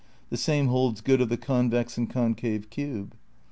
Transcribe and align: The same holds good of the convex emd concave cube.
The 0.31 0.35
same 0.37 0.69
holds 0.69 0.99
good 0.99 1.21
of 1.21 1.29
the 1.29 1.37
convex 1.37 1.93
emd 1.95 2.09
concave 2.09 2.71
cube. 2.71 3.13